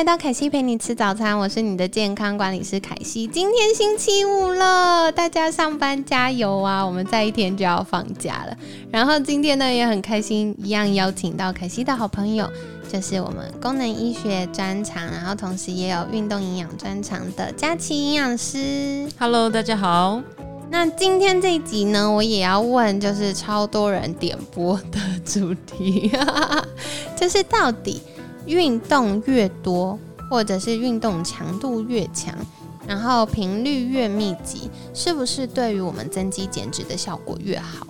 [0.00, 3.26] 来到凯西陪你吃早餐，我是你的健康管理师凯西。
[3.26, 6.82] 今天星期五了，大家上班加油啊！
[6.82, 8.56] 我们再一天就要放假了。
[8.90, 12.48] 然后今天呢也很开心，一样邀请到凯西的好朋友，
[12.90, 19.06] 就是我们功能医学专长，然后同时也有运动营养专长的佳琪营养师。
[19.18, 20.22] Hello，大家好。
[20.70, 26.10] 那今天这一集呢，我也要问，就是超多人点播的主题，
[27.14, 28.00] 就是到底
[28.50, 29.96] 运动越多，
[30.28, 32.34] 或者是运动强度越强，
[32.84, 37.86] 然后频率越密集，是不是对于我们增肌减脂的效果越好？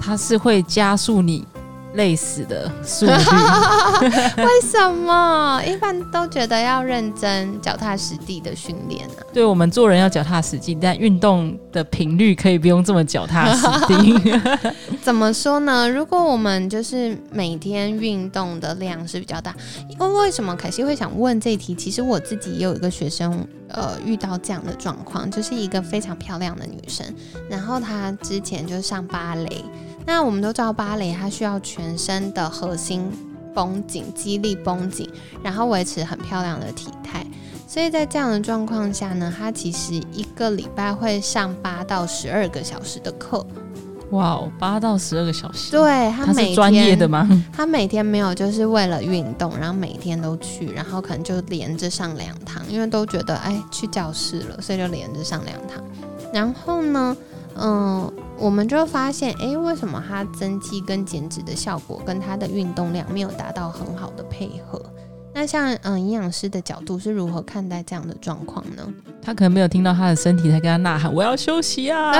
[0.00, 1.46] 它是会加速你
[1.94, 3.12] 累死的速率。
[4.38, 5.62] 为什么？
[5.66, 9.22] 一般都觉得要认真、脚踏实地的训练啊。
[9.32, 14.40] 对我们做人要脚踏实地，但运动的频率可以不用这么脚踏实地。
[15.02, 15.88] 怎么说呢？
[15.88, 19.54] 如果我们就是每天运动的量是比较大，
[19.88, 21.74] 因为为什么凯西会想问这一题？
[21.74, 27.06] 其实我自己也有一个学生，呃，遇到这样的状况，就是一个非常漂亮的女生，
[27.48, 29.64] 然后她之前就上芭蕾。
[30.10, 33.08] 那我们都知道芭蕾它需要全身的核心
[33.54, 35.08] 绷紧、肌力绷紧，
[35.40, 37.24] 然后维持很漂亮的体态。
[37.68, 43.46] 所以在这样的状况下呢，他其实一个礼拜会上八到十二个小时的课。
[44.10, 47.44] 哇哦，八到十二个小时，对他每天它是专业的吗？
[47.52, 55.80] 他每天没有就是为了运动，然后每天都去，然后可能就连着上两堂，因为都觉得哎去教室了，所以就连着上两堂。
[56.32, 57.16] 然后呢，
[57.54, 64.82] 嗯，我们就发现，哎，为什么他增肌跟减脂的效果跟他的运动量没有达到很好的配合？
[65.32, 68.82] 那像嗯营养师的角度是如何看待这样的状况呢？
[69.22, 72.12] 他可能没有听到他的身体在跟他呐喊：“我要休息啊！”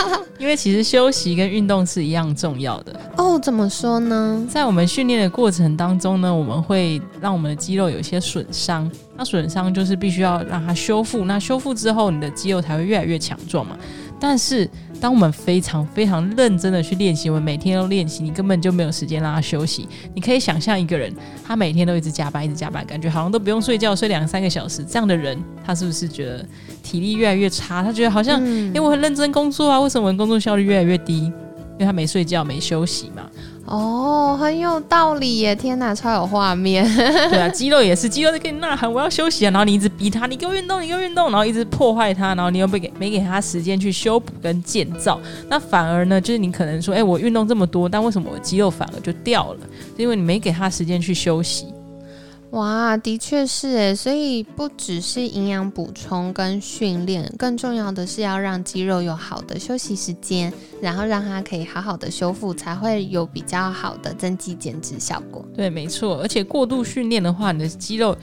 [0.38, 2.98] 因为其实休息跟运动是一样重要的。
[3.18, 4.46] 哦，怎么说呢？
[4.48, 8.90] 在我们训练的过程当中呢，我们会让我们的肌肉有一些损伤。
[9.16, 11.24] 那损伤就是必须要让它修复。
[11.24, 13.76] 那修复之后，你的肌肉才会越来越强壮嘛。
[14.26, 14.66] 但是，
[15.02, 19.86] 当我们非常非常认真的去练习，我们每天都练习，你根本就没有时间让他休息。
[20.14, 21.14] 你可以想象一个人，
[21.46, 24.82] 他每天都一直加班，一直加班，感觉好像都不用睡觉，睡两三个小时。
[24.82, 26.48] 这样的人，他是不是觉得
[26.82, 27.82] 体力越来越差？
[27.82, 31.24] 他觉得好像，因为我很认真工作啊，为什么我工作效率越来越低？
[31.74, 33.28] 因为他没睡觉，没休息嘛。
[33.66, 35.56] 哦，很有道理耶！
[35.56, 36.84] 天哪，超有画面。
[36.94, 49.60] 对啊，肌肉也是，肌肉在跟你呐喊，我要休息啊，然后你一直逼他，你给我运动，你给我运动，然后一直破坏他，然后你又不给没给他时间去修补跟建造，那反而呢，就是你可能说，哎、我运动这么多，但为什么我肌肉反而就掉了？
[49.96, 51.66] 是因为你没给他时间去休息。
[52.54, 65.44] 哇，的确是诶，所以不只是营养补充跟训练，更重要的是要让肌肉有好的休息时间，然后让它可以好好的修复，才会有比较好的增肌减脂效果。
[65.56, 68.16] 对，没错，而且过度训练的话，你的肌肉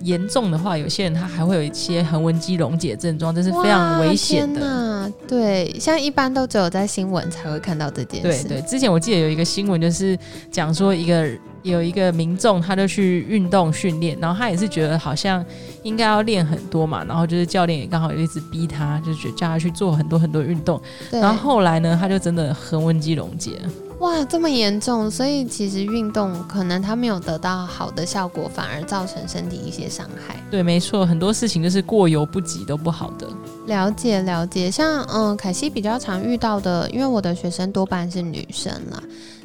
[0.00, 4.60] 严重的话，有些人他还会有一些横纹肌溶解症状，这是非常危险的。
[5.04, 5.12] 的。
[5.28, 8.48] 对，像一般都只有在新闻才会看到这件事。
[8.48, 10.18] 对对，之前我记得有一个新闻，就是
[10.50, 11.28] 讲说一个
[11.62, 15.44] 有一个民众，他就去运动训练，然后他也是觉得好像
[15.82, 20.80] 应该要练很多嘛，然后就是教练也刚好一直逼他，就是叫他去做很多很多运动，
[21.10, 23.70] 然后后来呢，他就真的横纹肌溶解了。
[24.00, 30.42] 哇，这么严重，所以其实运动可能它没有得到好的效果，反而造成身体一些伤害。
[30.50, 33.28] 对，没错，很多事情就是过犹不及都不好的。
[33.66, 39.02] 了解了解，像嗯，凯西比较常遇到的，因为我的学生多半是女生啦，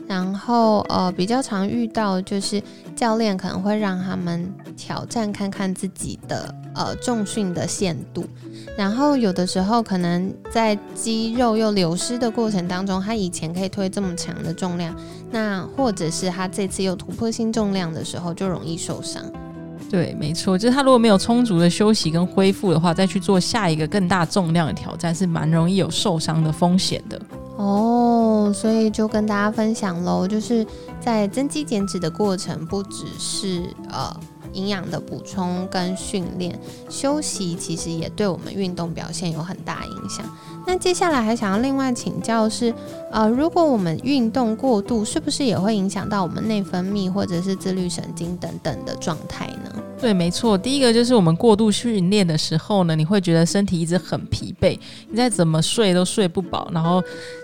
[0.07, 2.61] 然后呃，比较常遇到就是
[2.95, 8.23] 教练可能会让他们挑战看看自己的呃重训的限度，
[8.77, 14.95] 然后有的时候可能在肌肉又流失的过程当中，他以前可以推这么强的重量，
[15.31, 19.23] 那或者是他这次又突破新重量的时候，就容易受伤。
[19.89, 27.21] 对，没错，就是他如果没有充足的休息跟恢复的话，再去做下一个更大重量的挑战，是蛮容易有受伤的风险的。
[27.57, 27.84] 哦，
[28.53, 30.65] 所以就跟大家分享喽，就是
[30.99, 34.15] 在增肌减脂的过程，不只是呃
[34.53, 36.57] 营养的补充跟训练，
[36.89, 40.25] 休息其实也对我们运动表现有很大影响。
[40.67, 42.73] 那接下来还想要另外请教是，
[43.11, 49.74] 呃，如果我们运动过度，是不是也会影响到我们内分泌或者是自律神经等等的状态呢？
[49.97, 50.57] 对，没错。
[50.57, 54.77] 第一个就是我们过度训练的时候呢，你会觉得身体一直很疲惫，
[55.09, 57.01] 你再怎么睡都睡不饱，然后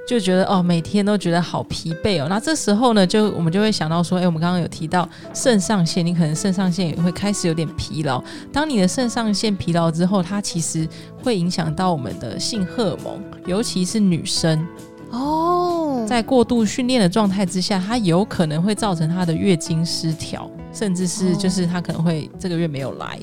[0.08, 2.28] 就觉得哦，每天都觉得好疲惫哦。
[2.30, 8.22] 那这时候呢，就我们就会想到说，哎，我们刚刚有提到肾上腺，你可能肾上腺也会开始有点疲劳。
[8.52, 10.88] 当你的肾上腺疲劳之后，它其实
[11.24, 14.68] 会影响到我们的性荷尔蒙，尤其是女生
[15.10, 20.52] 哦，在过度训练的状态之下，它有可能会造成她的月经失调。
[20.74, 23.20] 甚至是就是他可能会这个月没有来，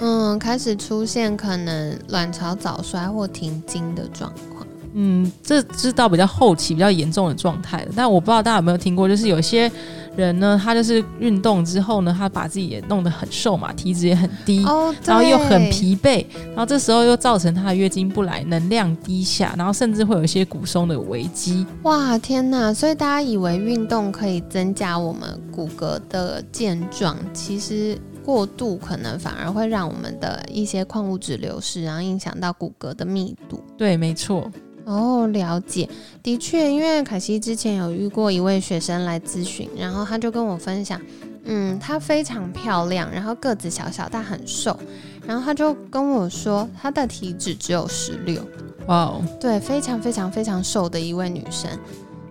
[0.00, 4.65] 嗯，开始出现可能卵巢早衰或停经的状况。
[4.98, 7.92] 嗯，这是到比较后期比较严重的状态了。
[7.94, 9.70] 但我不知道大家有没有听过，就是有些
[10.16, 14.64] 人呢，他就是运动之后呢，他把自己也弄得很瘦嘛，体脂也很低，
[15.04, 21.66] 然后又很疲惫，然后这时候又造成他的月经不来，能量低下，然后甚至会有一些骨松的危机。
[21.82, 22.72] 哇，天哪！
[22.72, 33.62] 所以大家以为运动可以增加我们骨骼的健壮，其实过度可能反而会让我们的一些矿物质流失，然后影响到骨骼的密度。
[33.76, 34.50] 对，没错。
[34.86, 35.88] 哦，了解，
[36.22, 41.00] 的确，因为凯西之前有遇过一位学生来咨询，然后他就跟我分享，
[41.44, 44.78] 嗯，她非常漂亮，然后个子小小但很瘦，
[45.26, 48.40] 然后他就跟我说，她的体脂只有十六，
[48.86, 51.68] 哇哦，对，非常非常非常瘦的一位女生，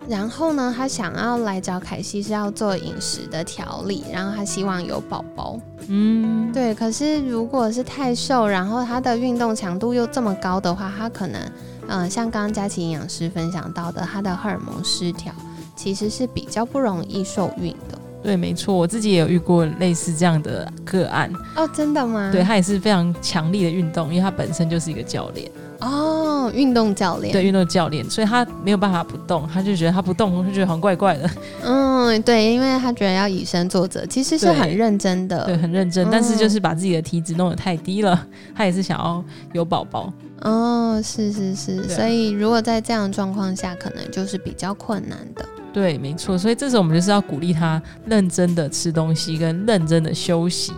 [0.07, 5.59] 然后呢，她想要来找凯西是要做饮食的调理，然后她希望有宝宝，
[5.89, 11.41] 嗯，对，可是如果是太瘦，然后她的运动强度又这么高的话，她可能。
[11.87, 15.33] 嗯，像刚刚佳琪营养师分享到的，他的荷尔蒙失调
[15.75, 17.99] 其实是比较不容易受孕的。
[18.23, 21.31] 对，没错，我自己也有遇过类似这样的个案。
[21.55, 22.31] 哦，真的吗？
[22.31, 25.51] 对他也是非常强力的运动，因为他本身就是一个教练。
[25.79, 27.31] 哦，运动教练。
[27.31, 31.29] 对，运动教练，所以他没有办法不动，他就觉得他不动，他就觉得好像怪怪的。
[31.61, 35.45] 嗯，对，因为他觉得要以身作则，其实是很认真的。
[35.45, 38.25] 对，很认真，但是就是把自己的体脂弄得太低了。
[38.55, 39.23] 他也是想要
[39.53, 40.11] 有宝宝。
[40.41, 45.45] 哦，是是是，所以如果在这样的状况下，可能就是比较困难的。
[45.73, 50.71] 对，没错，所以这时候我们就是要鼓励他认真的吃东西，跟认真的休息。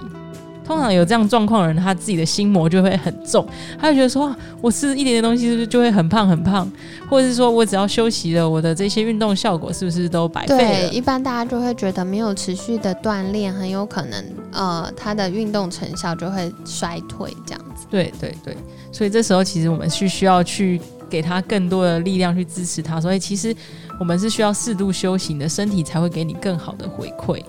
[0.67, 3.47] 通常有这样状况的人，他自己的心魔就会很重，
[3.79, 6.69] 他就觉得说，我吃一点点东西是不是就会很胖很胖，
[7.09, 10.89] 或者是说我只要休息了，我的这些运动效果是不是都白费了？
[10.89, 17.87] 对，一般大家就会觉得没有持续的锻炼，很有可能呃，他的运动成效就会衰退这样子。
[17.89, 18.57] 对对对，
[18.91, 23.55] 所以这时候其实我们是需要去给他更多的力量去支持他，所以其实
[23.97, 27.41] 我们是需要适度修行的，身体才会给你更好的回馈。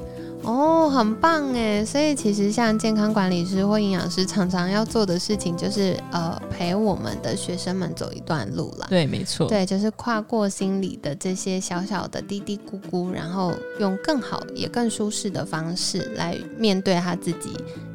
[0.48, 1.84] 哦，很棒哎！
[1.84, 8.86] 所以其实像健康管理师或营养师常常要做的事情，就是呃陪我们的学生们走一段路了。
[8.88, 9.46] 对，没错。
[9.46, 17.50] 对，就是跨过心里的这些小小的嘀嘀咕咕，然后用更好也更舒适的方式来面对他自己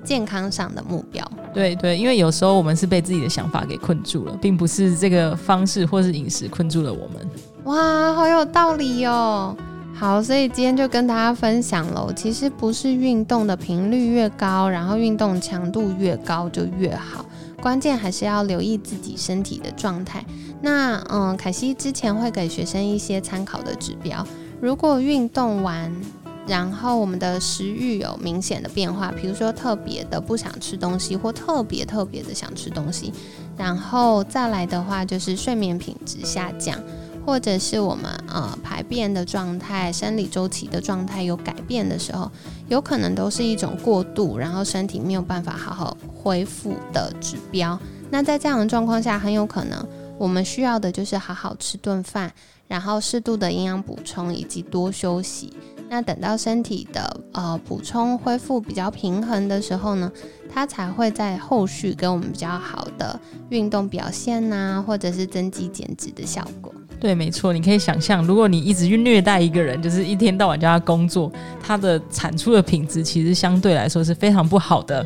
[0.05, 1.27] 健康上的目标。
[1.55, 7.27] 对对，因为有时候我们是被自己的想法给困住了，并不是这个方式或是饮食困住了我们。
[7.63, 9.57] 哇，好有道理哦！
[10.03, 12.11] 好，所以今天就跟大家分享喽。
[12.13, 17.25] 其实不是运动的频率越高，然后运动强度越高就越好，
[17.61, 20.21] 关键还是要留意自己身体的状态。
[20.61, 24.27] 那嗯，凯西之前会给学生一些参考的指标。
[24.59, 25.89] 如果运动完，
[26.45, 33.13] 然后我们的食欲有明显的变化，比如说特别的不想吃东西，或特别特别的想吃东西，
[33.55, 36.77] 然后再来的话就是睡眠品质下降。
[37.25, 42.32] 或者是我们呃排便的状态、生理周期的状态有改变的时候，
[42.68, 47.80] 有可能都是一种过度，然后身体没有办法好好恢复的指标。
[48.10, 49.88] 那在这样的状况下，很有可能
[50.18, 52.32] 我们需要的就是好好吃顿饭，
[52.68, 55.53] 然后适度的营养补充以及多休息。
[55.89, 60.12] 那等到身体的呃补充恢复比较平衡的时候呢，
[60.51, 66.74] 它才会在后续给我们比较好的运动表现呐，或者是增肌减脂的效果。
[67.03, 71.29] 对，没错，你可以想象，如果你一直去虐待一个人，就是一天到晚叫他工作，
[71.62, 75.05] 他的产出的品质其实相对来说是非常不好的。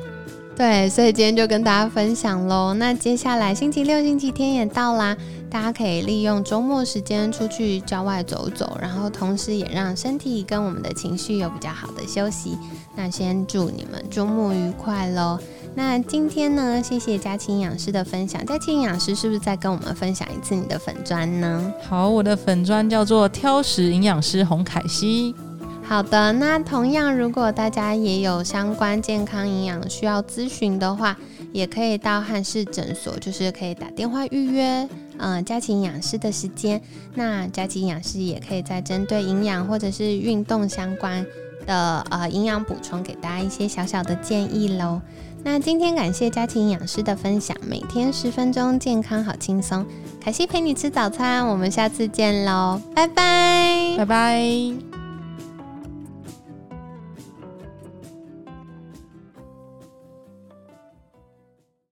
[0.55, 2.71] 对，所以今天就跟大家分享喽。
[2.75, 5.17] 那接下来星期六、星期天也到啦，
[5.49, 12.55] 大家可以利用周末时间出去郊外走走，然后同时也让身体跟我们的情绪有比较好的休息。
[12.95, 15.39] 那先祝你们周末愉快喽。
[15.77, 18.43] 那今天呢，谢谢佳琪营养师的分享。
[18.47, 21.71] 佳琪营养师是不是再跟我们分享一次你的粉砖呢？
[21.87, 25.35] 好，我的粉砖叫做挑食营养师洪凯西。
[25.83, 31.15] 好的，那同样，如果大家也有相关健康营养需要咨询的话，
[31.53, 36.81] 也可以到汉氏诊所，就是可以打电话预约，嗯，佳琪营养师的时间。
[37.13, 41.23] 那佳琪营养师也可以在针对营养或者是运动相关。
[41.67, 44.99] 的呃营养补充，给大家一些小小的建议喽。
[45.43, 49.85] 那今天感谢佳琪营养师的分享，每天十分钟，健康好轻松。
[50.19, 54.96] 凯西陪你吃早餐，我们下次见喽，拜拜，拜拜。